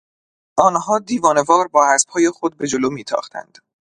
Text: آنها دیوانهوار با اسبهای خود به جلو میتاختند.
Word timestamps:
آنها 0.57 0.99
دیوانهوار 0.99 1.67
با 1.67 1.91
اسبهای 1.93 2.29
خود 2.31 2.57
به 2.57 2.67
جلو 2.67 2.89
میتاختند. 2.89 3.57